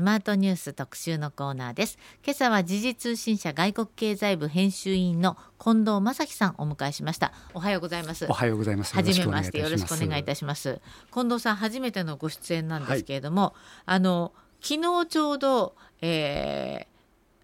[0.00, 1.98] スマートニュース特集のコーナーです。
[2.24, 7.34] 今朝は時事通信社外国経済部編集員の近藤正樹さんをお迎えしました。
[7.52, 8.24] おはようございます。
[8.26, 8.94] おはようございます。
[8.94, 10.80] 初めましてよろしくお願いいたします。
[11.12, 13.52] 近藤さん初めてのご出演なんですけれども、はい、
[13.84, 14.32] あの
[14.62, 16.96] 昨日ちょうど、えー、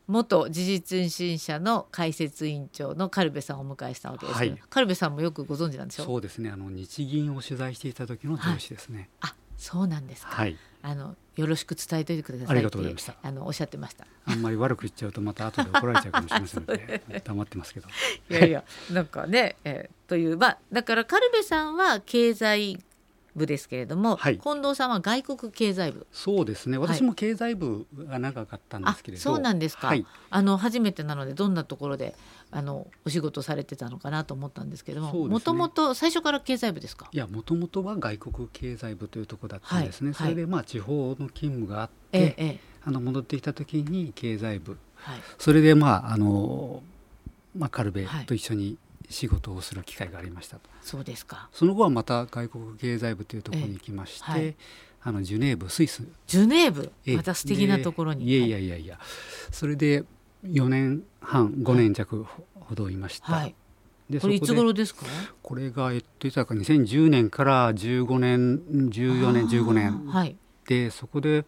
[0.07, 6.07] 元時事通信社の解説委員長のカルベさんをお迎えしたわけですけど、はい、カルベさんもよくご存知なんでしょう？
[6.07, 6.49] そうですね。
[6.49, 13.15] あの日銀を取材していた時の上司ですね、はい、あそうなんですか、はい、あのよろしく伝えておいてくださいありがとうございました。
[13.23, 14.07] あのおっしゃってました。
[14.25, 17.89] あんまり悪く言っちゃうとまた後で怒られちゃうかもしれません ので黙ってますけど。
[18.31, 22.83] いやいやなんかね、えー、というまあだからカルベさんは経済
[23.37, 26.07] 部ですけれども、はい、近藤さんは外国経済部。
[26.11, 26.79] そうですね。
[26.79, 32.15] 私も経済部が長かったんですけれど、はい、そうなんですか、はい、あの初めてなのでどんなところで
[32.51, 37.09] あのお仕事されてたのかなと思ったんですけどももともと最初から経済部ですか？
[37.13, 44.79] いやもともとは外国経済部というところだったんですね、それでまあ地方の勤務があって、ええ、あの戻ってきた時に経済部、
[45.39, 46.83] それでまああの、
[47.57, 48.79] まあ、カルベと一緒に
[49.09, 50.69] 仕事をする機会がありましたと。
[50.83, 51.49] そうですか。
[51.53, 54.55] その後はまた外国経済部というところに行きまして、はい、
[55.03, 56.03] あのジュネーブスイス。
[56.27, 56.93] ジュネーブ？
[57.17, 58.25] また素敵なところに。
[58.25, 58.99] いやいやいやいや。
[59.51, 60.05] それで
[60.45, 63.55] 4年半5年弱ほどいました、はい、
[64.11, 65.07] でこれいつ頃ですか？
[65.43, 68.59] これがえっといたか2010年から15年
[68.91, 70.37] 14年15年、はい、
[70.69, 71.45] でそこで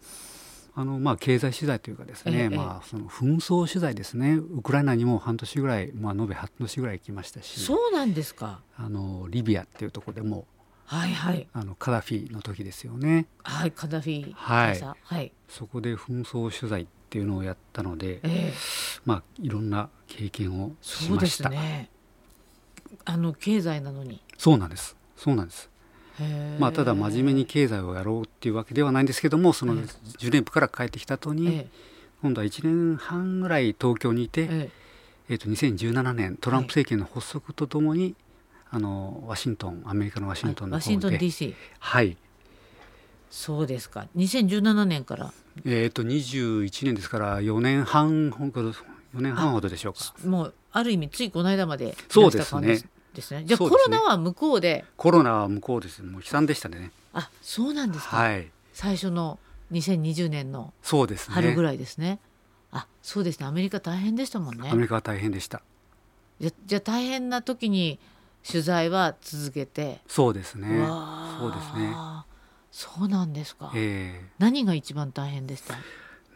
[0.75, 10.45] あのまあ経済取材というかですね、ええ、まあその紛争取材ですねウクライナにも半年ぐらい、まあ、延べ半年ぐらい行きましたしそうなんですかあのリビアっていうところでも
[10.85, 13.27] はいはい、あのカダフィの時ですよね。
[13.43, 21.49] はい、カダフィはい、はい、そこで紛争取材っていうのをやったので、えー、まあいろんな経験をしました。
[21.49, 21.91] ね、
[23.05, 24.19] あの経済なのに。
[24.39, 24.95] そうなんです。
[25.15, 25.69] そうなんです。
[26.59, 31.67] まあ、ただ真面目に経済をやろうっていうわけではないんですけどもその10年から帰ってきた後に、
[32.21, 34.69] 今度は1年半ぐらい東京にいて、
[35.29, 38.15] えー、と2017年トランプ政権の発足とともに、
[38.71, 42.17] あのワシントンアメリカのワシントンのワシントン DC はい。
[43.29, 44.07] そうですか。
[44.15, 45.33] 2017年から。
[45.65, 48.73] えっ、と21年ですから4年半ほど4
[49.21, 49.99] 年半ほどでしょうか。
[50.25, 52.79] もうある意味ついこの間までそうですね
[53.13, 53.43] ですね。
[53.45, 54.85] じゃあ、コロナは向こうで。
[54.97, 56.01] コロナは向こうです。
[56.03, 56.91] もう悲惨でしたね。
[57.13, 58.17] あ、そうなんですか。
[58.17, 58.51] はい。
[58.73, 59.39] 最初の
[59.71, 60.73] 2020年の。
[60.83, 62.19] 春ぐらいですね。
[62.71, 63.45] あ、そうですね。
[63.47, 64.69] アメリカ大変でしたもんね。
[64.69, 65.61] アメリカは大変でした。
[66.39, 67.99] じゃじゃ大変な時に
[68.49, 69.99] 取材は続けて。
[70.07, 70.67] そうですね。
[71.39, 71.93] そうですね。
[72.71, 73.71] そうなんですか。
[73.75, 75.75] えー、何が一番大変でした？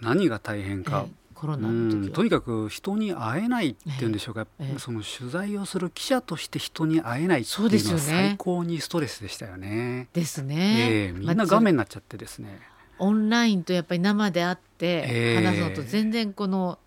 [0.01, 1.06] 何が大変か。
[1.07, 10.07] えーコロナのとにかく人に会えないっていうんでしょうか、ええ、その取材をする記者として人に会えないっていうのは最高にストレスでしたよね。
[10.13, 11.09] ですね。
[11.09, 12.61] えー、みんな画面になっちゃってですね。
[12.97, 16.79] オンラインとやっぱり生で会って話すのと全然この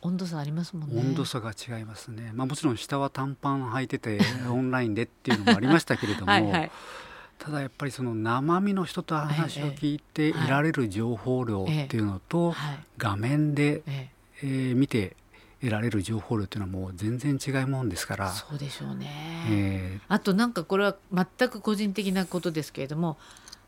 [0.00, 1.02] 温度差ありますもんね。
[1.02, 2.32] 温度差が違いますね。
[2.34, 6.32] まあもちろん下は短パン履いててオンラインでっていうのもありましたけれども。
[6.32, 6.70] はいはい
[7.38, 12.54] ただやっぱりその生身の人と話を聞いて得られる情報量っていうのと
[12.98, 15.16] 画面でえ見て
[15.60, 18.30] 得られる情報量っていうのはもう全然違いもんですから。
[18.30, 19.06] そうでしょうね、
[19.50, 23.16] えー、あとなんかこれは全く個人的なことですけれども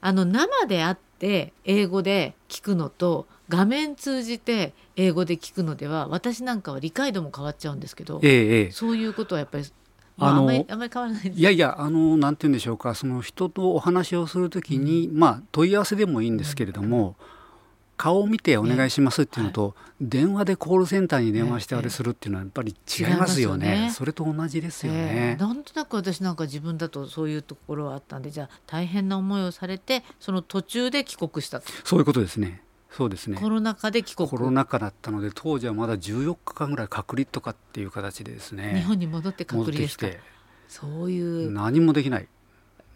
[0.01, 9.65] あの生であって英語で聞くのと画面通じて英語で聞くのでは私なんかは理解度も変わっちゃうんですけど、えー、そういうことはやっぱり
[10.21, 12.95] あのあんまり変わらないいやいやあのなんて言うんでしょうか。
[12.95, 17.41] その人とお話をするときに、うん、まあ問い合わせでもいいんですけれども、うん。
[18.01, 23.89] 顔を見てお願いしますっていうのと、電話でコールセンターに電話してあれするっていうのはやっぱり違いますよね。
[23.89, 23.91] ね。
[23.91, 32.63] それと同じですよね、えー、なんとなく私なんか自分だとそういうところはあったんでじゃあ大変な思いをされてその途中で帰国したそういうことですね。
[32.91, 33.37] そうですね。
[33.39, 34.29] コロナ禍で帰国。
[34.29, 38.75] コロナ禍だったので当時はまだ14日間ぐらい隔離とかっていう形でですね。
[38.81, 40.07] 日本に戻って隔離ですか？
[40.69, 42.29] そういう何もできない。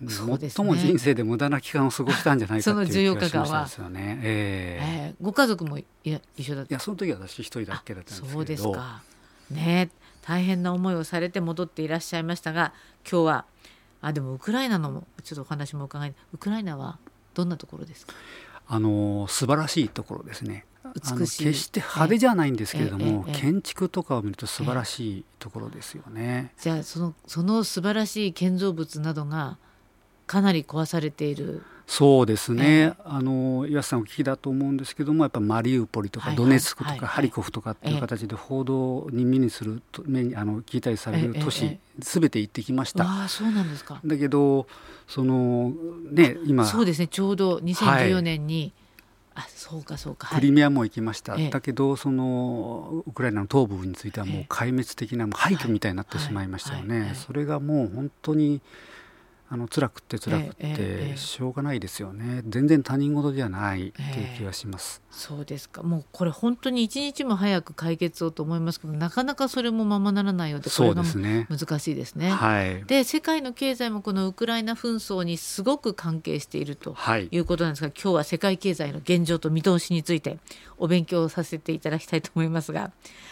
[0.06, 4.20] 最も人生で無駄な期間を過ごしたんじゃないかっていう気がしましたですよね。
[4.22, 9.02] えー、えー、ご家族もいや一緒だったいやその時は私一人だけだったんですけどそうですか
[9.50, 9.90] ね
[10.22, 12.74] 大変な思いをされて戻っていらっしゃいましたが
[13.08, 13.44] 今日は
[14.02, 16.98] あでもウクライナのちょっとお話も伺いウクライナは
[17.34, 18.14] どんなところですか？
[18.66, 20.64] あの素晴らしいところですね。
[20.94, 21.44] 美しい。
[21.44, 26.52] 決して派手じゃないんですけれども、建築とかを見ると素晴らしいところですよね。
[26.60, 29.58] じゃあそのその素晴らしい建造物などが
[30.26, 43.04] かなり壊されているそうですね、えー、あの岩瀬さんお聞きだと思うんですけどもやっぱマリウポリとかドネツクとかハリコフとかっていう形で報道に目にすると目にあの聞いたりされる都市すべて行ってきました。
[43.24, 44.00] あそうなんですか。
[44.04, 44.66] だけど
[45.06, 45.72] その
[46.10, 46.64] ね今。
[46.64, 47.06] そうですね。
[47.06, 48.72] ちょうど2014年に、
[49.34, 58.60] あそうかそうか、クリミアも行きました、だけどそのウクライナの東部についてはもう壊滅的な廃墟みたいになってしまいましたよね、それがもう本当に
[59.54, 65.84] あの辛くて辛くてしょうがないですよね、全然他人事ではないっていう気がします、えー、そうですか。
[65.84, 72.30] もうこれ本当に一日も早く解決をと思いますけどなかなかそれもままならないようでこれが難しいですね。
[72.30, 76.96] はい、で世界の経済もこのウクライナ紛争にすごく関係していると
[77.30, 77.38] い。
[77.38, 80.38] うことなんですが、はい、今日は世界経済の現状と見通しについて
[80.78, 82.90] お勉強させていただきたいと思いますが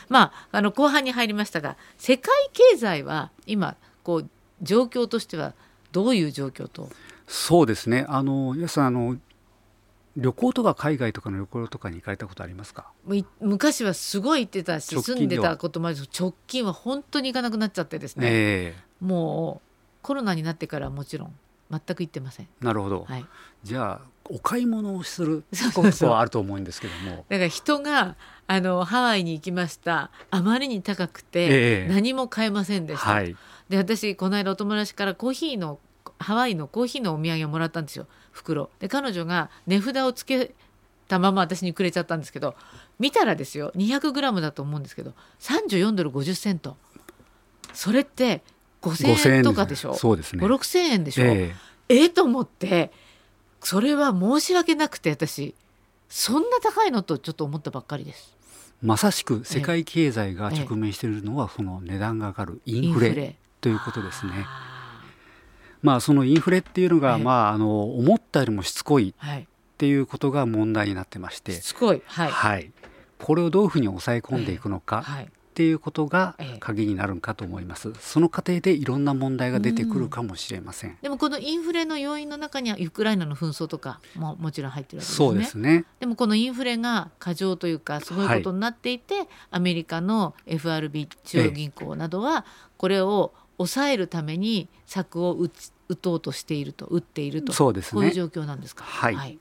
[0.08, 4.28] まああの後半に入りましたが世界経済は今こう
[4.62, 5.54] 状況としては
[5.92, 6.88] どういう状況と？
[7.26, 8.04] そうですね。
[8.08, 9.16] あの皆さんあの
[10.16, 12.90] 旅行とか海外とかの旅行とかに行かれたことありますか？
[13.40, 19.68] 昔はすごい行ってたし住んでたこともある直近は本当に行かなくなっちゃってですね、えー、もう
[20.02, 21.34] コロナになってからもちろん
[21.70, 22.48] 全く行ってません。
[22.60, 23.24] なるほど、はい、
[23.62, 25.44] じゃあお買い物をする
[25.74, 27.24] ことはあると思うんですけども。
[27.28, 28.16] だから人が
[28.46, 30.10] あのハワイに行きました。
[30.30, 33.34] あまりに高くて、何も買えませんでした、はい、
[33.72, 35.78] で私この間お友達からコーヒーの
[36.18, 38.06] ハワイのコーヒーのお土産をもらったんですよ。
[38.30, 38.68] 袋。
[38.80, 40.52] で彼女が値札をつけ
[41.08, 42.54] たまま私にくれちゃったんですけど
[42.98, 46.76] 見たらですよ 200g だと思うんですけど34ドル50セント。
[47.72, 48.42] それって
[48.82, 49.94] 5,000円とかでしょ？
[49.94, 50.44] そうですね。
[50.44, 51.24] 5,6,000円でしょ？
[51.24, 51.52] えー、
[51.88, 52.92] えー、と思って
[53.62, 55.54] それは申し訳なくて私。
[56.10, 58.36] そんな高いのとちょっと思ったばっかりです。
[58.82, 64.46] まさしく世界経済が直面しているのはその値段が上がるインフレということですね。
[65.82, 69.44] まあそのインフレっていうのがまああの思ったよりもしつこいっ
[69.78, 72.72] ていうことが問題になってまして、しつこい、はい、はい、
[73.18, 85.16] これをどういうふうに抑え込んでいくのか、はい、っていうことが鍵になるかと思います、その過程でいろんな問題が出てくるかもしれません、でもこのインフレの要因の中にはウクライナの紛争とかももちろん入ってるわけですね。
[85.16, 85.84] そうですね。
[86.00, 92.44] でもこのインフレが過剰というかすごいことになっていて、はい、アメリカの FRB 中央銀行などは
[92.76, 93.32] これを
[93.66, 95.50] 抑えるために策を打
[95.88, 97.52] 打とうとしていると打っていると。
[97.52, 98.84] そうです、ね、こういう状況なんですか？
[98.84, 99.38] はい、はい。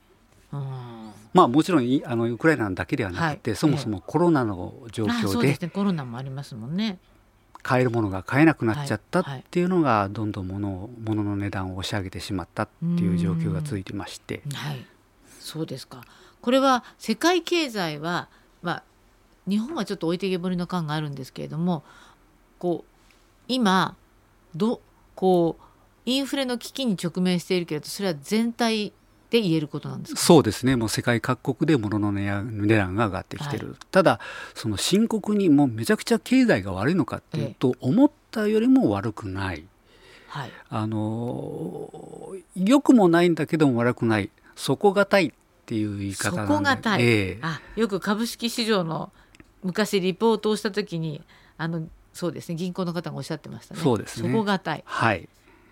[1.32, 6.98] まあ、もちろんあのウクライナだけではなくて、はい、そもそもコロナの状況でで、ね、コロナもありますもんね。
[7.62, 14.84] 買えるものが買えなくなっちゃったっていうのが、どんどん物物の値段を押し上げてしまったっていう状況が続いてまして、はい、
[15.40, 16.04] そうですか。
[16.40, 18.28] これは世界経済は、
[18.62, 18.82] まあ、
[19.48, 21.84] 日本はちょっと置いてけぼりの感があるんですけれども
[22.58, 22.90] こう
[23.48, 23.96] 今
[24.54, 24.80] ど
[25.14, 25.62] こう
[26.04, 28.92] インフレの危機に直面しているけれどそれは全体
[29.30, 30.76] で言えることなんですそうですね。
[30.76, 34.20] もう世界各国で物の値段が上がってきてる、はい、ただ
[34.54, 39.64] その深刻にもうめちゃくちゃ経済が悪いのかっていうと、ええ、思ったよりも悪くない、
[40.28, 41.88] はい、あの
[42.54, 44.30] 良くもないんだけども悪くない。
[44.54, 45.32] 底堅いっ
[45.64, 49.10] ていう言い方なんで底堅い、ええ、あよく株式市場の
[49.62, 51.22] 昔リポートをした時に
[51.56, 52.54] あのそうですね。
[52.56, 53.80] 銀行の方がおっしゃってましたね。
[53.80, 54.30] そうですね。
[54.30, 54.82] 底堅い。
[54.84, 55.28] はい。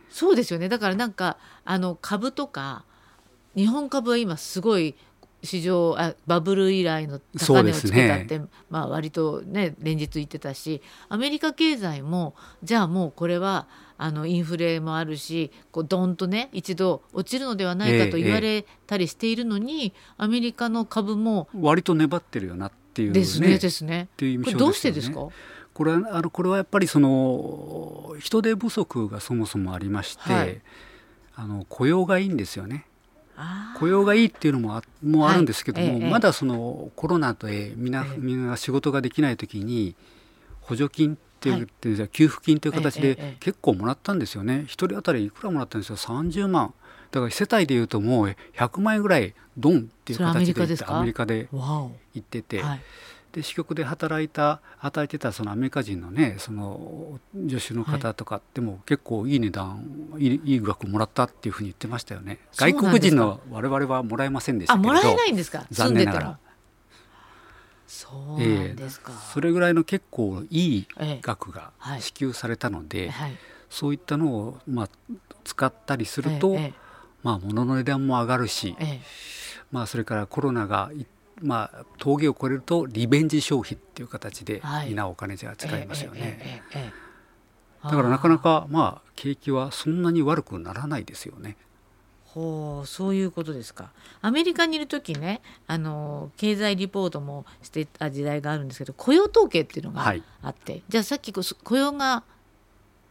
[0.09, 0.69] そうですよね。
[0.69, 2.85] だからなんかあの株とか
[3.55, 4.95] 日本株は今すごい
[5.43, 13.67] 市場あバブル以来の高値をつけたって、ね、まあ割とね連日言ってたしアメリカ経済もじゃあもうこれは
[13.97, 24.09] あのインフレもあるしこうドンとね一度落ちるのではないかと言われたりしているのに、ええ、アメリカの株も割と粘ってるよなっていう、ね、ですねですね。
[24.13, 25.29] っていう印象です、ね、どうしてですか？
[25.81, 30.61] これはあのこれはやっぱりその人手不足がそもそもありまして、はい、
[31.35, 32.85] あの雇用がいいんですよね。
[33.79, 39.95] 雇用がいいっていうのもあもあるんですけども、はい、まだそのコロナでみんな,、みんな仕事ができない時に
[40.61, 45.97] 補助金っていう、はい、給付金という形で結構もらったんですよね、1人当たりいくらもらったんですよ。
[45.97, 46.75] 30万。
[47.11, 52.63] だから世帯でいうともう100万円ぐらいドンっていう形でアメリカで行ってて。
[53.33, 59.85] で支局で働いた働いてたそのアメリカ人のねその助手の方とかでも結構いい値段
[60.19, 62.39] いいいい額もらったっていうふうに言ってましたよね。
[62.57, 65.65] 外国人の我々はもらえませんでしたけどもらえないんですか？
[65.71, 66.39] 残念ながら。
[67.87, 68.09] そ
[68.39, 70.87] うなんですか、えー、それぐらいの結構いい
[71.23, 73.33] 額が支給されたので、えーはい、
[73.69, 74.89] そういったのを、まあ、
[75.43, 76.73] 使ったりすると、えー、
[77.25, 78.77] まあ物の値段も上がるし、
[79.73, 81.07] まあ、それからコロナが一
[81.43, 86.63] まあ、峠を越えるとリベンジ消費っていう形で皆お金じゃ使いますよね。
[87.83, 91.57] だからなかなかまあ景気はそんなに悪くならないですよね。
[92.27, 93.91] ほうそういうことですか。
[94.21, 100.07] アメリカにいる時ねあの経済リポートもしてた時代があるんですけど雇用統計っていうのが
[100.43, 102.23] あって、はい、じゃあさっき雇用が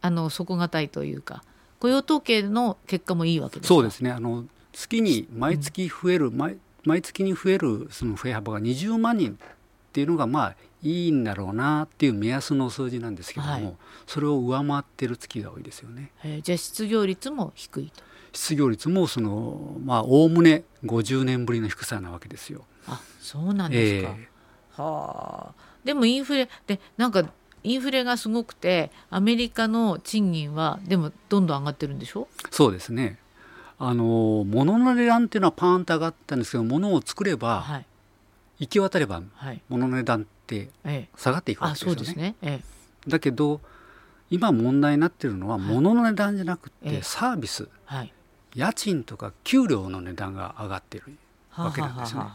[0.00, 1.42] あの底堅いというか
[1.80, 3.74] 雇用統計の結果もいいわけですか？
[3.74, 4.10] そうですね。
[4.10, 9.36] あの月に毎月増える、うん、毎毎月に増えるその増え幅が20万人っ
[9.92, 16.10] ていうのがまあいいんだろうなっていう目安の数字なんですけども、はい、それを上回ってる月が多いですよね。
[16.24, 18.02] えー、じゃあ失業率も低いと。
[18.32, 22.64] 失業率もそのまあおおむね50年ぶりの低さなわけですよ。
[22.86, 24.14] あそうなんですか。
[24.16, 25.54] えー、はあ。
[25.84, 27.30] でもインフレでなんか
[27.62, 32.26] インフレがすごくてアメリカの賃金はでもどんどん上がってるんでしょ？
[32.50, 33.18] そうですね。
[33.82, 37.86] あの物の値段っていうのはパーンと上がったんですけど物を作れば、はい、
[38.58, 40.68] 行き渡れば、はい、物の値段って
[41.16, 42.22] 下がっていくわけですよね。
[42.22, 42.34] ね。
[42.42, 43.62] ええ、だけど
[44.28, 48.12] 今問題になってるのは物の値段じゃなくてサービス、はい、
[48.54, 51.04] 家賃とか給料の値段が上がってる
[51.64, 52.30] わけなんですよね。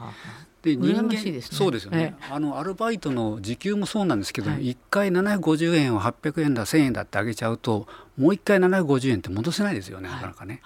[0.61, 10.61] で人間、ね、そうですよね、あのアルバイトの時給もそうなんですけど、はい、1回750円を800円だ1000円だって上げちゃうともう1回750円って戻せないですよね、なかなかね。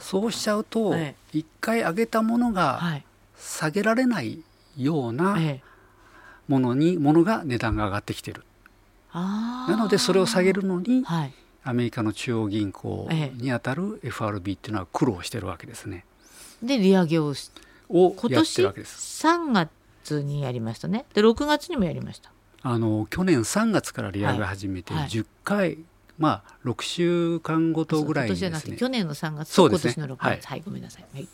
[0.00, 3.02] そうしちゃうと、はい、1回上げたものが
[3.36, 4.42] 下げられない
[4.78, 5.36] ような
[6.48, 8.42] ものに、ものが値段が上がってきてる。
[9.12, 16.06] なのでそれを下げるのに、はい、アメリカの中央銀行にあたる FRB っていうのは苦労してるわけですね。
[16.62, 17.34] で利上げを
[17.88, 21.04] を今年3月にやりましたね。
[21.14, 22.30] で6月にもやりました。
[22.62, 25.68] あの去年3月から利上げ始めて10回、はい。
[25.68, 25.78] はい、
[26.18, 28.76] まあ6週間ごとぐらいですね。
[28.76, 31.28] 去年の3月と今年の6月、ね、はい、はい、ごめんなさい、はい、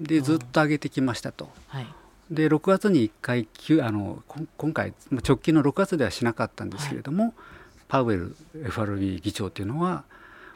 [0.00, 1.86] でずっと上げてきましたと、はい、
[2.30, 3.48] で6月に1回
[3.82, 4.22] あの
[4.56, 4.92] 今回
[5.26, 7.32] 直近の6月ではしなかったんですけれども、はい、
[7.88, 10.04] パウエル FRB 議長というのは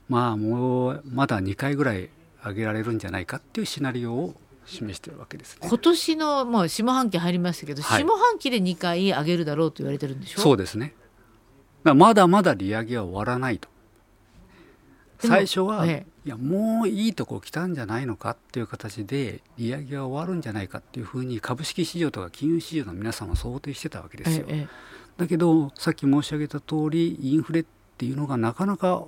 [0.09, 2.11] まあもうまだ2回ぐらい
[2.45, 4.35] 上げられるんじゃないかっていうシナリオを
[4.67, 10.41] 示してるわけです、ね、今年のもう下半期入りましたけど、はい、下半期で2回上げるだろうと言われてるんでしょ？
[10.41, 10.95] そうですね。
[11.83, 13.69] まだまだ利上げは終わらないと。
[15.21, 24.45] 最初は、ええ、いやもういいとこ来たんじゃないのかっていう形で利上げは終わるんじゃないかっていうふうに株式市場とか金融市場の皆さんは想定してたわけですよ。
[24.49, 24.69] え、
[25.17, 27.65] だけどさっき申し上げた通りインフレっ
[27.97, 29.03] ていうのがなかなか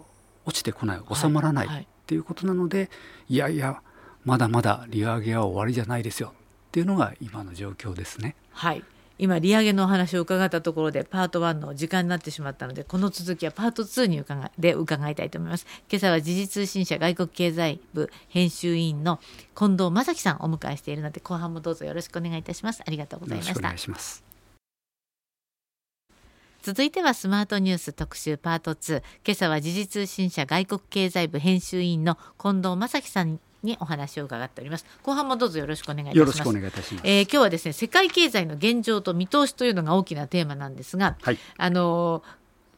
[0.46, 2.90] 落ちてこない収まらない、はいはい、っていうことなので
[3.28, 3.82] いやいや
[4.24, 6.34] まだまだ利上げは終わりじゃないですよ。
[6.34, 8.34] っていうのが今の状況ですね。
[8.50, 8.82] はい。
[9.16, 15.66] 今利上げのお話を伺ったところでパート1の時間になってしまったのでこの続きはパート2に伺いで伺いたいと思います。
[15.88, 19.20] 今朝は時事通信社外国経済部編集委員の
[19.56, 22.82] 近藤正樹さんをお迎えしているので後半もどうぞよろしくお願いいたします。
[22.84, 23.60] ありがとうございました。
[23.60, 24.29] お願いします
[26.62, 34.84] 続いてはスマートニュース特集パート2今朝は時事通信社外国経済部編集委員の近藤正樹さんにお話を伺っております。
[35.02, 36.18] 後半もどうぞよろしくお願いいたします。
[36.18, 42.22] よろしくお願いいたします、えー、今日はですね世界経済の現状と見通しというのが大きなテーマなんですが、はい、あの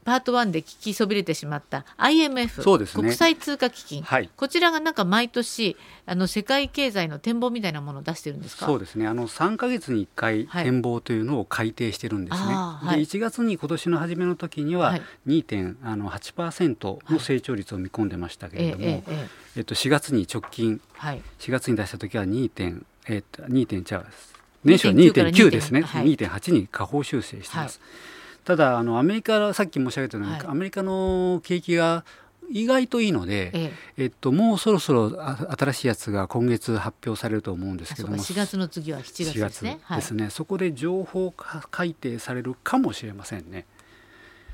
[0.04, 8.66] パート1で聞きそびれてしまった IMF、ね、国際通貨基金、はい、こちらがなんか毎年あの世界経済の展望みたいなものを出してるんですか？
[8.66, 9.06] そうですね。
[9.06, 12.52] あの3か月に1回展望というのを改定してるんですね。
[12.52, 19.28] はい、で1月に今年の初めの時には2.8%の成長率を見込んでましたけれども、ええ
[19.58, 24.06] えっと、4月に直近、はい、4月に出した時は2点、えっと、2点ちゃう
[24.64, 27.78] 年初は2.9ですね、はい、2.8に下方修正してます。
[27.80, 32.04] はいただあのアメリカさっき申し上げたように、はい、アメリカの景気が
[32.50, 35.10] 意外といいので、えええっと、もうそろそろ
[35.58, 39.80] 新しいやつが今月発表されると思うんですけども4月の次は7月ですね。
[39.90, 43.64] ですね、はい、そこで情報改定されるかもしれませんね。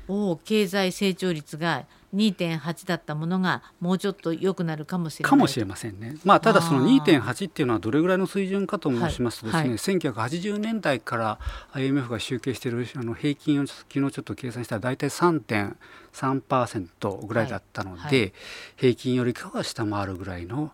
[0.07, 1.85] お経済成長率が
[2.15, 5.29] 2.8だったものがもうちょっと良くなるかもしれない。
[5.29, 6.17] かもしれませんね。
[6.23, 9.69] まあ、ただその2.8っていうのはどれぐらいの水準かと申しますとですね、はい。
[9.69, 11.39] はい、1980年代から
[11.73, 18.33] IMF が集計しているあの平均を昨日ちょっと計算したら大体3.3%ぐらいだったので、はい、
[18.77, 20.71] 平均よりかは下回るぐらいの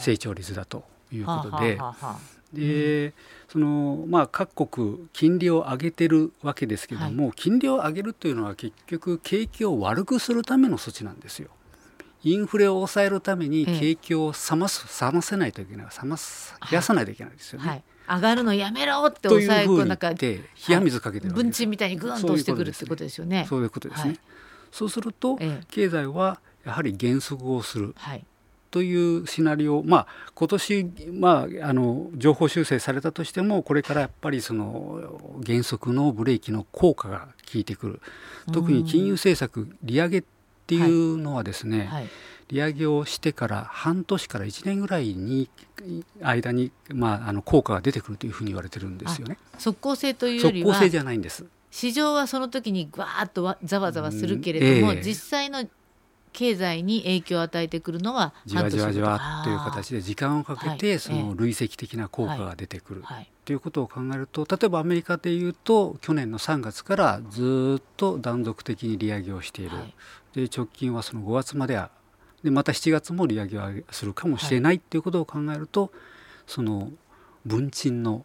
[0.00, 1.76] 成長率だということで。
[1.76, 3.12] はあはあはあで、
[3.48, 11.48] そのまあ、各国金利を上げてるわけですけども、はい、金利を上げるというのは結局景気を悪くするための措置なんですよ。
[12.22, 15.86] インフレを抑えるために景気を冷ます冷ませないといけない。
[15.86, 17.68] 冷ます冷やさないといけないですよね。
[17.68, 17.82] はい。
[18.08, 23.46] 上がるのやめろって抑え込んか冷や水かけてる分賃みたいにぐんとしてくるってことですよね。
[23.48, 24.18] そういうことですね。
[24.72, 25.38] そうすると、
[25.70, 28.24] 経済はやはり減速をする、はい、
[28.70, 38.00] というシナリオ、まあ、今年、まあ、あの情報修正されたとしてもこれからやっぱりその原則のブレーキの効果が効いてくる。
[38.52, 40.24] 特に金融政策利上げっ
[40.66, 42.08] ていうのはですね、はいはい、
[42.48, 45.50] 利上げをしてから半年から1年ぐらいに
[46.22, 49.36] 間に、まあ、あの効果が出てくるというふうに言われてるんですよね。
[49.58, 51.44] 即効性というよりは即効性じゃないんです。
[51.70, 54.98] 市場はその時にわーっとざわざわするけれども、うん。
[54.98, 55.64] えー、実際の
[56.32, 63.04] 経済に影響を与えてくるのはじわじわじわという形で時間をかけてその累積的な効果が出てくる。
[63.44, 63.56] とい。
[63.56, 69.70] うことを考えると例えばアメリカでいうと去年の3月からずっと断続的に利上げをしている、
[70.34, 71.90] で直近はその5月までは
[72.44, 75.90] でまた7月も利上げをするかもしれないということを考えると
[76.46, 76.90] その
[77.44, 78.24] 文鎮の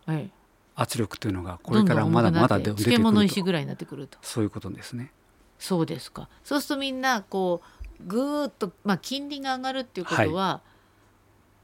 [0.75, 2.83] 圧力というのがこれからまだまだ出てくると。
[2.83, 4.17] 漬物石ぐらいになってくると。
[4.21, 5.11] そういうことですね。
[5.57, 6.29] そうですか。
[6.43, 10.61] そうするとみんなこうぐーっと、まあ、金利が上がるっていうことは、は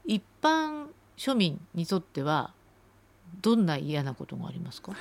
[0.06, 0.86] い、一般
[1.16, 2.52] 庶民にとっては
[3.40, 4.92] どんな嫌なことがありますか、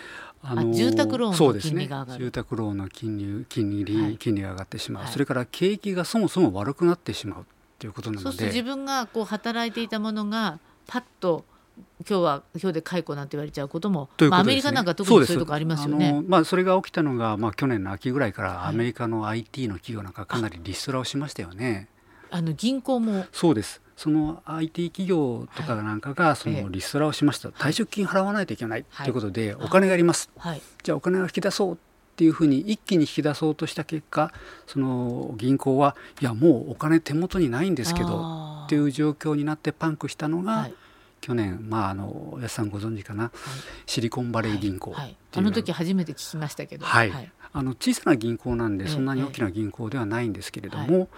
[0.41, 7.45] あのー、住宅ローンの金利が上がる、ね、住宅ローンの金利金利、はい、金利が上がってしまう、はい、それから景気がそもそも悪くなってしまう
[7.77, 8.23] ということなので。
[8.23, 11.45] そうすると自分がこう働いていたものがパッと
[12.07, 16.21] 今日は今日で解雇なんて言われちゃうことも、ね、まあ、アメリカなんか特にそういうとこありますよね。
[16.27, 21.87] まあ、それが起きたのが、まあ、去年の秋ぐらいからアメリカの IT の企業なんかかなりリストラをしましたよね。
[22.29, 23.25] あの銀行も。
[23.31, 23.81] そうです。
[23.97, 31.77] その IT 企業とかなんかがそのリストラをしました、はい、退職金払わないといけないということで、お金があります、はい、じゃあお金を引き出そうっ
[32.15, 34.33] ていうふうに一気に引き出そうとした結果
[34.65, 40.73] その銀行はいやもうお金手元にないんですけどっていう状況になってパンクしたのが、はい
[41.21, 43.31] 去年、まあ、あの安さんご存知かな、はい、
[43.85, 47.11] シリコンバレー銀行、はい、あの時初めて聞きましたけど、はい、
[47.53, 51.09] あの小さな銀行なんでそんなに大きな銀行ではないんですけれども、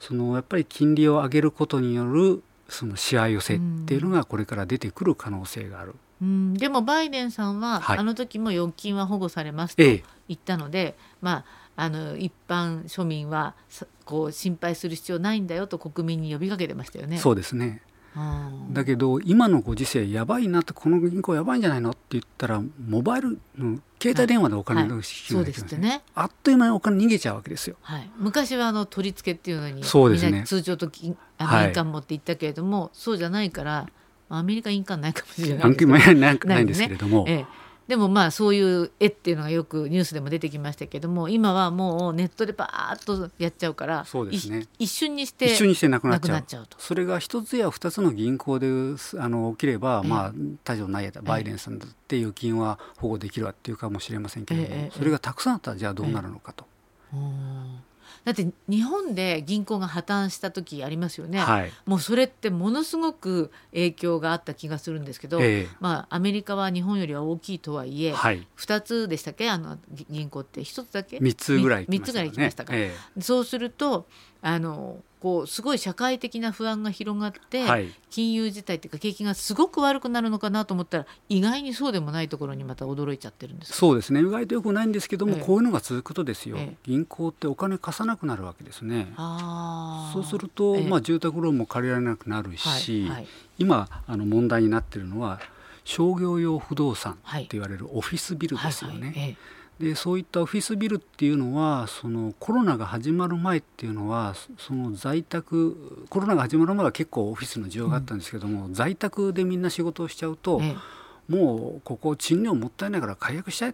[0.00, 5.94] そのやっぱり金利を上げることによるそのしわ寄せっていうのがこれから出てくる可能性がある。
[6.22, 10.02] うん、でもバイデンさんは、あの時も預金は保護されますと言
[10.34, 11.44] ったので、ええ、まあ、
[11.76, 13.54] あの一般庶民は
[14.04, 17.16] こう心配する必要ないんだよと国民に呼びかけてましたよね。
[17.18, 17.80] そうですね
[18.72, 27.76] だけど今のご時世やばいなってこの銀行やばいんじゃないのって言ったらモバイルの携帯電話でお金の引きができる、ね、あっという間にお金逃げちゃうわけですよ。
[27.82, 30.90] はい、昔はあの取り付けっていうのにそうです、ね、通帳と
[31.38, 33.88] あの印鑑持って行ったけれども、はい、そうじゃないから
[34.28, 37.46] アメリカ印鑑ないかもしれないです、 ね、ないんですけれども、え え
[37.90, 44.68] でもまあそういう絵っていうのがよくニュースでも出てきましたけども今はもうネットでバーッとやっちゃうからそうですね。
[44.78, 46.66] 一瞬にして一瞬にしてなくなっちゃう。
[46.68, 46.76] と。
[46.78, 48.68] それが一つや二つの銀行で
[49.18, 56.64] あの起きれば、まあ多少ないやバイデンさんだって預金は保護できるわっていうかもしれませんけれども、それがたくさんあったらじゃあどうなるのかと。
[58.24, 69.48] だって日本で銀行が破綻した時ありますよね、はい、もうそれってものすごく影響があった気がするんですけど、えー、まあ、アメリカは日本よりは大きいとはいえ、はい、2つでしたっけ？
[69.48, 69.78] あの
[70.10, 74.06] 銀行って1つだけ？3つぐらい行きました、ね、3つぐらい行きましたか、えー、そうすると
[74.42, 84.20] あのこうすごい社会的な不安が広がって、はい、金融自体っていうか景気がすごく悪くなるのかなと思ったら意外にそうでもないところにまた驚いちゃってるんですそうですね。
[84.20, 89.12] 意外とよくないんですけども、えこういうのが続くとですよ、え、銀行ってお金貸さなくなるわけですね。
[90.12, 93.26] そうすると、まあ、住宅ローンも借りられなくなるし、はいはい、
[93.58, 95.40] 今あの問題になっているのは
[95.84, 99.36] 商業用不動産って言われるオフィスビルですよね。
[99.80, 110.76] でそういったオフィスビルっていうのはそのコロナが始まる前っていうのはその在宅コロナが始まる前は結構オフィスの需要があったんですけども、うん、在宅でみんな仕事をしちゃうと、え
[111.30, 113.72] え、もうここ賃料もったいないから解約したいっ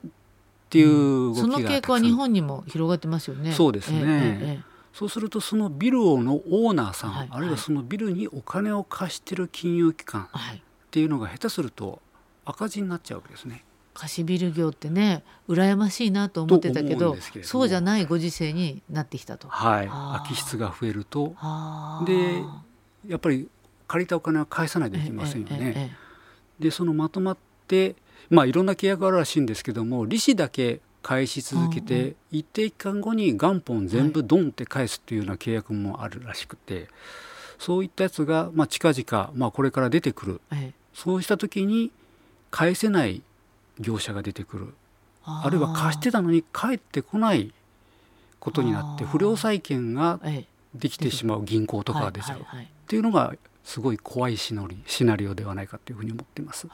[0.71, 3.53] ていう動きが、うん、その傾向は日本にも広がってますよね。
[3.53, 4.61] そうですね、え、
[4.93, 10.61] そうするとそのビルのオーナーさん、はい、あるいはそのビルにお金を貸してる金融機関っ
[10.93, 12.01] ていうのが下手すると
[12.45, 13.65] 赤字になっちゃうわけですね。
[13.97, 19.49] 貸しビル業ってね羨ましいなと思ってたけどそうじゃないご時世になってきたと。
[19.49, 19.89] はい。
[19.89, 21.35] 空き室が増えると
[22.07, 22.43] で
[23.09, 23.49] やっぱり
[23.89, 25.97] 借りたお金は返さないといけませんよね。
[26.59, 27.97] でそのまとまって
[28.29, 36.89] まあいろんな契約あるらしいんですけども利子だけ返し続けて、一定期間後に元本全部ドンって返すっていうような契約もあるらしくて、
[37.61, 40.41] そういったやつが、まあ、近々、まあ、これから出てくる、
[40.93, 41.93] そうした時に
[42.51, 43.23] 返せない
[43.81, 44.75] 業者が出てくる。
[45.25, 47.53] あるいは貸してたのに帰ってこない
[48.39, 50.21] ことになって不良債権が
[50.75, 52.43] できてしまう銀行とかが出ちゃうっ
[52.87, 53.35] ていうのが
[53.65, 56.69] すごい怖いシナリシナリオではないかというふうに思っています。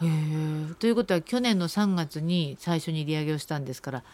[0.78, 4.04] ということは去年の3月に最初に利上げをしたんですから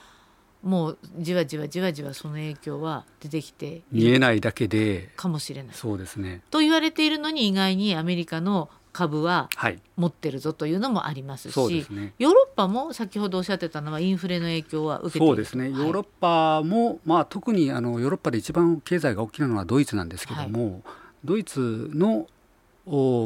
[0.63, 5.75] もうじわじわじわじわその影響は出てきて見えないだけでかもしれない。
[5.75, 6.43] そうですね。
[6.53, 9.49] と言われているのに意外にアメリカの株は
[9.97, 20.83] 持ってるぞというのもありますし、はい、すね、ヨーロッパも先ほどおっしゃってたのはインフレの影響は受けてそうですね、ヨーロッパも、まあ、特にあのヨーロッパで一番経済が大きなのはドイツなんですけども、はい、
[21.25, 22.27] ドイツの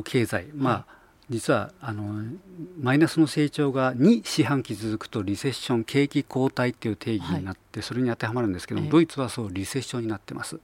[0.05, 2.23] 経済、まあ実はあの
[2.79, 10.61] マイナスの成長が2四半期続くとリセッション景気後退っていう定義になって、はい、それに当てはまるんですけども、ドイツはそうリセッションになってます。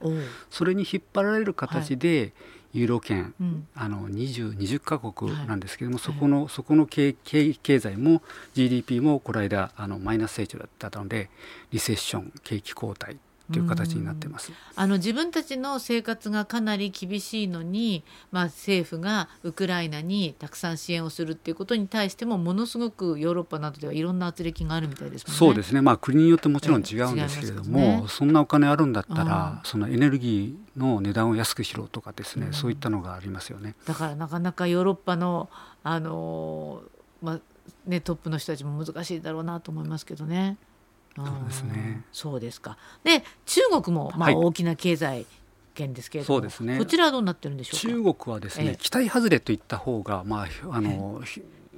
[0.51, 2.33] それに引っ張られる形で、はい
[2.73, 8.21] ユーロ圏、うん、あの 20, 20カ国なんですけども、はい、そこのそこの経経経済も
[8.53, 11.29] GDP もこの間あのマイナス成長だったので
[11.71, 13.17] リセッション景気後退
[13.51, 14.51] という形になってます。
[14.75, 25.81] あの自分たちの生活がかなり厳しいのに、まあ、政府がウクライナにたくさん支援をするっていうことに対してもものすごくヨーロッパなどではいろんな圧力があるみたいです、ね、そうですね。
[25.81, 33.75] まあ国によってもちろん違うんですけれども、ね、そんなお金あるんだったらそのエネルギーの値段を安くしろとかですね、うん、そういったのがありますよね。
[33.85, 35.49] だからなかなかヨーロッパの
[35.83, 36.83] あの
[37.21, 37.39] まあ
[37.85, 40.57] ねトップの人たちも難しいだろうなと思いますけどね。
[41.15, 42.03] そうですね。
[42.11, 42.77] そうですか。
[43.03, 45.25] で中国もまあ大きな経済
[45.75, 46.77] 圏ですけれども、はい、そうですね。
[46.77, 51.21] こちらはどうなってるんでしょう中国はですね、期待外れといった方がまああの。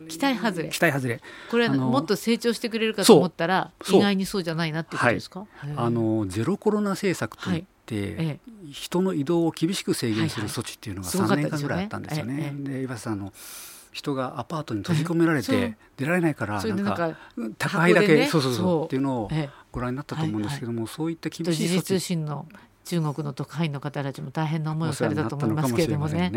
[0.07, 0.69] 期待外れ。
[0.69, 1.21] 期待外れ。
[1.49, 8.39] これはもっと成長してくれるかと思ったら意外にそうじゃないなっていうことですか、はい、あのゼロコロナ政策といって、はい、
[8.71, 12.53] 人の移動を厳しく制限する措置っていうのが3年間ぐらいあったんですよね。
[12.57, 13.31] で岩瀬さんの
[13.91, 17.17] 人がアパートに閉じ込められて 出られないからなんか
[17.57, 19.29] 宅配だけ、そうそうそうっていうのを
[19.71, 22.47] ご覧になったと思うんですけども、そういった厳しい時事通信の
[22.85, 26.31] 中国の特派員の方たちも大変な思いをされたと思いますけれどもね。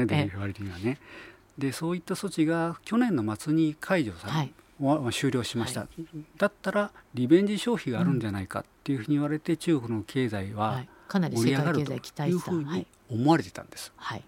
[1.57, 6.05] でそういった措置が去年の末に解除され、はい、終了しました、はい、
[6.37, 13.93] だったらリベンジ消費があるんじゃないかっていうふうに言われて、中国の経済は盛り上がるというふうに思われてたんです。
[13.95, 14.25] はい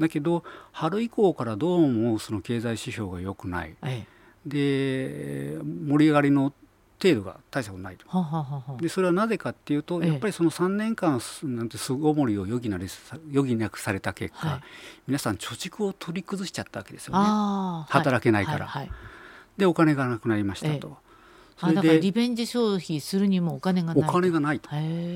[0.00, 4.06] だけど春以降からどうもその経済指標が良くない、え
[4.46, 6.52] え、で盛り上がりの
[7.00, 8.06] 程度が大したことないと。
[8.08, 12.78] はははでそれはなぜかっていうと、やっぱりその3年間なんて巣ごもりを余儀な
[13.32, 14.60] 余儀なくされた結果、はい、
[15.06, 17.24] 皆さん貯蓄を取り崩しちゃったわけですよね。
[17.88, 18.92] 働けないから、はいはい、
[19.56, 20.98] でお金がなくなりましたと。
[21.60, 24.70] それでリベンジ消費するにもお金がないお金がないと。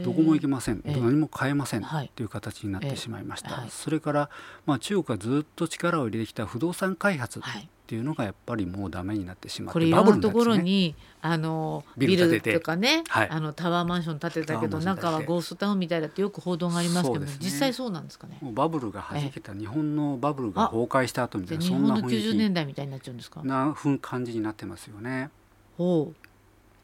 [0.04, 1.82] どこも行けません、何も買えません。
[2.14, 2.26] とい。
[2.26, 4.30] う形になってしまいました、それから、
[4.66, 7.42] まあ、中国がずっと力を入れてきた不動産開発っ
[7.86, 18.38] ていうのがやっぱりもうダメになってしまってこれいろんなところにあのビルとかね、はい、あのタワーマンション建てたけど中はゴーストタウンみたいだってよく報道がありますけど、ね、実際そうなんですかね。
[18.42, 23.42] バブルがはじけた日本のバブルが崩壊した後みたいなそんな雰囲気90年代みたいになっちゃうんですか？
[23.44, 25.28] なふん感じになってますよね。
[25.76, 26.23] ほう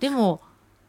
[0.01, 0.41] でも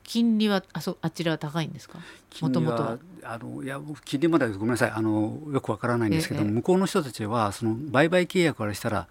[0.04, 2.00] 金利はあそあちらは高いんですか？
[2.42, 2.98] もともとは。
[3.24, 9.08] あのいや金利までごめんなさいあのよくわからないんですけど、ええ、向こうの人たちはその売買契約からしたら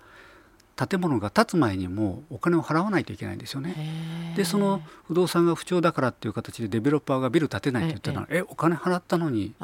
[0.75, 4.35] 建物が建つ前にもお金を払わないといけないんですよね。
[4.37, 9.55] でその不動産が不調だからっていう形でデベロッパーがビル建てないって言ったらええお金払ったのに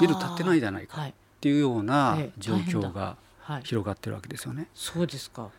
[0.00, 3.16] ビル建ってないじゃないかっていうような状況が
[3.62, 4.66] 広がってるわけですよね。
[4.74, 5.50] そうですか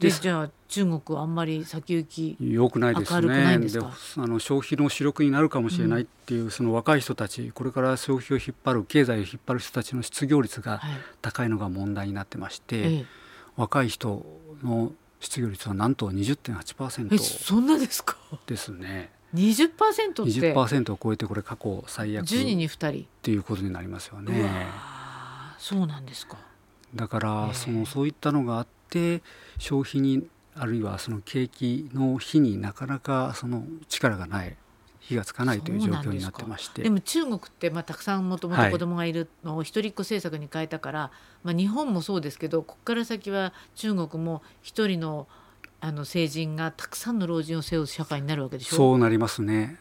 [0.00, 3.58] でじゃあ中国はあんまり先行き良くないですね。
[3.58, 10.80] であの消費の主力になるかもしれないっていう、うん、その若い人たちこれから消費を引っ張る経済を引っ張る人たちの失業率が
[11.20, 13.06] 高いのが問題になってまして、はい、
[13.56, 14.24] 若い人
[14.62, 18.16] の失業率はなんと20.8%えそんなですか？
[18.46, 19.10] ですね。
[19.34, 23.02] 20%って？20%を超えてこれ過去最悪10人に2人？
[23.02, 24.50] っていうことになりますよね。
[25.58, 26.38] そうなんですか。
[26.94, 28.79] だからそのそういったのがあって
[29.58, 34.56] 消費にあるいはその景気の日になかなかその力がない
[34.98, 36.82] 火がつかないという状況になってまして。
[36.82, 41.12] でも中国ってまあたくさんもともと子供がいるのを一人っ子政策に変えたから、は
[41.44, 45.26] い、まあ、日本もそうですけどここから先は中国も一人の
[45.80, 48.76] あの成人がたくさんの老人を背負う社会になるわけでしょ？
[48.76, 49.78] そうなりますね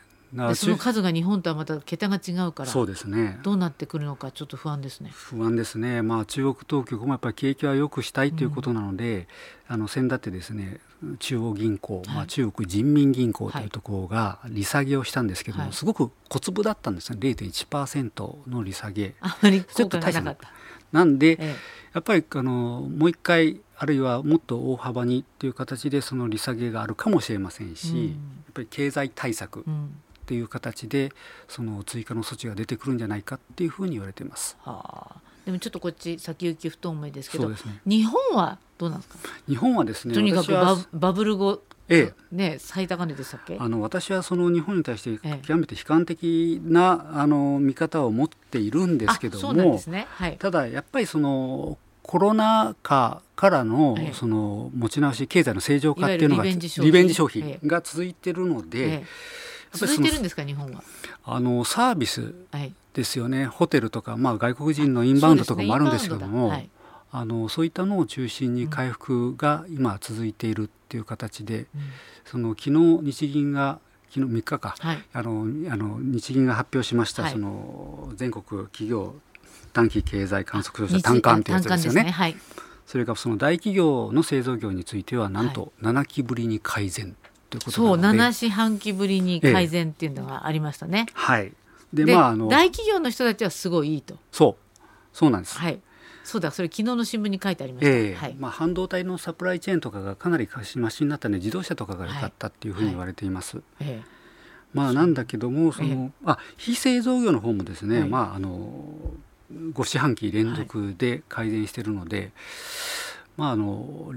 [0.55, 3.39] その数が日本とはまた桁が違うからそうですね。
[3.41, 5.09] どうなってくるのかちょっと不安ですね。
[5.11, 9.27] 不安ですね、まあ、中国当局もやっぱり景気は良くしたいということなので、
[9.69, 10.79] うん、あの先だってですね
[11.17, 17.17] 中央銀行、まあ、中国人民銀行というところが利下げをしたんですけども、はい、すごく小粒だったんですね。
[17.19, 19.15] 0.1%の利下げ。
[19.21, 20.51] あまり効果がなかった。
[20.91, 21.55] なんで、ええ、
[21.93, 29.91] やっぱりあのもう一回あるいはもっと大幅にっていう形でその利下げがあるかもしれませんし、うん、やっぱり経済対策、うん
[30.29, 31.11] っていう形で
[31.47, 34.57] その追加の措置が出てくるんじゃないかっていうふうに言われています。
[34.61, 37.55] はあ、でもちょっとこっち先行き不透明ですけど、ね、
[37.87, 39.17] 日本はどうなんですか？
[39.47, 43.57] 日本はですねとにかくババブル後ええ、ね、最高値でしたっけ？
[43.59, 50.05] あの私はその日本に対して極めて悲観的な、ええ、あの見方を持っているんですけども、ね。
[50.11, 56.51] はい、ただやっぱりそのコロナ禍からのその持ち直し経済の正常化っていうのがリ
[56.91, 57.59] ベンジ消費。
[57.65, 59.05] が続いているので、え
[59.73, 60.84] 続いてるんですか日本は？
[61.23, 62.34] あのサービス
[62.93, 66.69] ですよね、はい、ホテルとか、まあ、外国人のインバウンドとかもあるんですけども、ねはい、
[67.12, 71.67] あのそういったのを中心に回復が今続いているっていう形で、
[72.25, 73.79] その昨日日銀が
[74.10, 79.13] 昨日3日か、はい、あのあの日銀が発表しました、はい、その全国企業
[79.71, 82.05] 短期経済観測調査単管というやつですよね。
[82.05, 82.12] ね。
[82.12, 82.36] はい、
[82.88, 87.15] それがその大企業の製造業についてはなんと7期ぶりに改善
[87.49, 91.05] ということそう7四半期ぶりに改善っていうのがありましたね。
[91.07, 91.53] ええ、はい。
[91.93, 92.47] でまああの。
[92.47, 94.15] 大企業の人たちはすごいいいと。
[94.31, 94.79] そう。
[95.13, 95.57] そうなんです。
[95.57, 95.79] はい。
[96.29, 103.57] そうだそれ昨日の新聞に書いてありました、えー、はい、まあ、半導体のサプライチェーンとかがかなりマシになったので自動車とかが良かったっていうふうに言われています。
[103.57, 103.85] はい。
[103.88, 104.03] はい、
[104.75, 108.93] まあ、なんだけどもその、えー、あ非製造業の方もですね、まああの
[109.51, 112.31] 5四半期連続で改善しているので、
[113.35, 114.13] まああの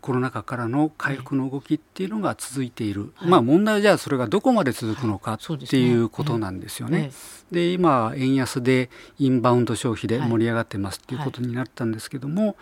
[0.00, 7.12] コロナ禍からの回復の動きっていうのが続いている、はい、まあ問題はじゃあそれがどこまで続くのかっていうことなんですよね。
[7.50, 12.56] で今円安でインバウンド消費で盛り上がってますっていうことになったんですけども、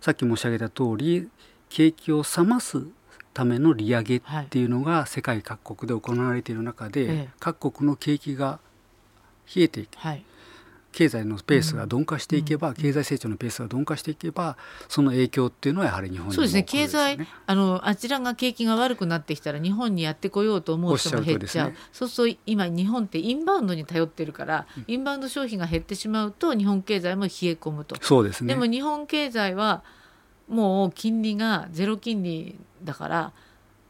[0.00, 1.28] さっき申し上げた通り
[1.68, 2.84] 景気を冷ます
[3.32, 8.58] ための利上げっていうのが世界各国で行われている中で、各国の景気が
[9.54, 10.24] 冷えていく、はい、
[10.92, 14.56] 経済のペースが鈍化していけば、うん、経済成長のペースが鈍化していけば
[14.88, 16.62] その影響っていうのはやはり日本に、ね、そうですね。
[16.64, 27.96] 経済あのあちらが景気が悪くなってきたら日本にやってこようと思う人も減っちゃう、ね、そうすると今日本ってインバウンドに頼ってるから、うん、インバウンド消費が減ってしまうと日本経済も冷え込むと。
[28.00, 28.54] そうですね。
[28.54, 29.82] でも日本経済は
[30.48, 33.32] もう金利がゼロ金利だから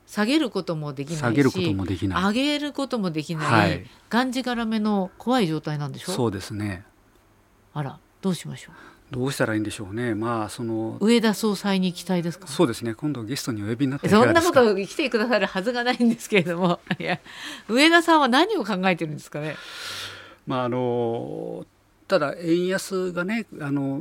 [0.07, 2.23] 下げることもできないし下げることもできない。
[2.25, 6.13] 上げることもできない、はい、がんじがらめの怖い状態なんでしょ？
[6.13, 6.85] そうですね
[7.75, 8.75] あらどうしましょう？
[9.15, 10.15] どうしたらいいんでしょうね。
[10.15, 12.47] まあその上田総裁に期待ですか？
[12.47, 12.95] そうですね。
[12.95, 17.19] 今度ゲストにお呼びになってそんなこと来てくださるはずがないんですけれども、 いや
[17.69, 19.57] 上田さんは何を考えてるんですかね？
[20.47, 21.67] まああの
[22.07, 24.01] ただ円安がねあの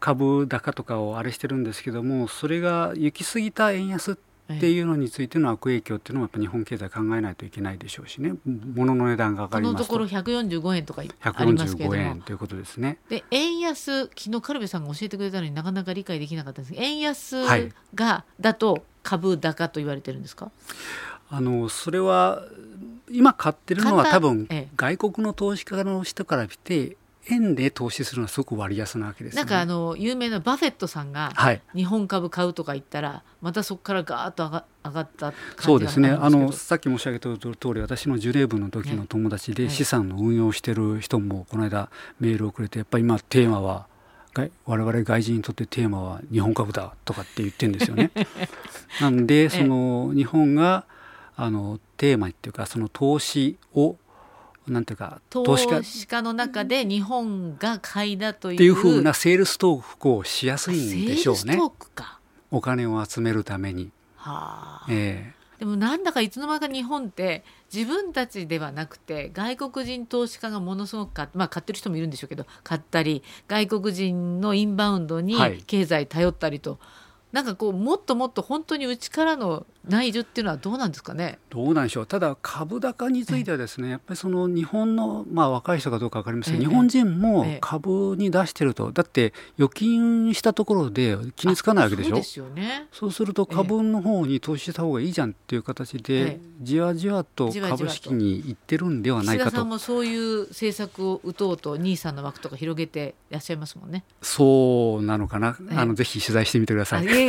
[0.00, 4.20] 株高とかをあれしてるんですけども、それが行き過ぎた円安って
[4.52, 8.34] っていうのについての悪影響っていうのはやっぱ日本経済考えないといけないでしょうしね。
[8.44, 9.92] 物の値段が上がりますと。
[9.94, 12.02] このところ145円とかありますけれども。
[12.02, 12.98] 145円ということですね。
[13.08, 16.74] で円安昨日カルベさんが教えてくれたのになかなか理解できなかったんです。
[16.74, 17.44] が円安
[17.94, 20.50] が、だと株高と言われてるんですか？
[21.30, 22.42] あのそれは
[23.10, 26.96] 今買ってるのは多分外国の投資家の人から見て
[27.30, 31.32] 円で投資するのはすごく割安なわけです、ね、なんかあの有名なバフェットさんが
[31.74, 36.10] 日本株買うとか言ったら、はい、またそこからガーッと上が上がったそうですね。
[36.10, 43.86] あのさっき申し上げた通り私のジュレーブの時の友達で資産の運用してる人もこの間メールをくれてやっぱり今テーマは
[44.64, 48.10] 我々外人にとってテーマは日本株だとかって言ってるんですよね。
[49.00, 50.84] なんでその日本が
[51.36, 53.96] あのテーマっていうかその投資を
[54.68, 55.66] なんていうか投資
[56.06, 56.22] 家。
[56.22, 58.56] の中で日本が買いだという。
[58.56, 61.58] っていうふうなセールストークをしやすいんでしょうね。
[62.50, 63.90] お金を集めるために。
[64.16, 64.86] はあ。
[64.88, 76.72] えー、でもなんだかいつの間にか日本って自分たちではなくて外国人投資家がものすごく買,、まあ、買ってる人もいるんでしょうけど買ったり外国人のインバウンドに経済頼ったりと。
[76.72, 76.78] はい
[77.32, 81.38] なんかこうもっともっと本当にうちからの内需っていうのはどうなんですかね？
[81.50, 82.06] どうなんでしょう。
[82.06, 92.10] ただ株高についてはですね、やっぱりその日本のまあ若い人かどうかわかりません日本人も株に出してると、だって預金したところで気につかないわけでしょ？
[92.10, 92.86] そうですよね。
[92.92, 99.52] そうすると株の方に投資した方がいいじゃんっていう形で、じわじわと株式にいってるんではないかと。
[99.52, 104.04] さんもそういう政策を打とうと兄さんの枠とか広げていらっしゃいますもんね。
[104.20, 105.56] そうなのかな。
[105.74, 107.21] あのぜひ取材してみてください。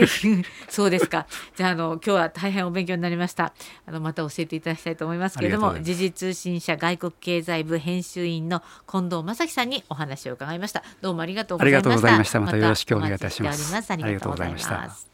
[0.70, 1.28] そうですか。
[1.56, 3.54] じゃあ、あの、今日は大変お勉強になりました。
[3.86, 10.84] あの、また教えていただきたいと思いますけれども、時事通信社外国経済部編集員の近藤正樹さんにお話を伺いました。
[11.02, 11.90] どうもありがとうございました。
[11.90, 12.40] ありがとうございました。
[12.40, 13.92] またよろしくお願いいたします。
[13.92, 15.13] ありがとうございます。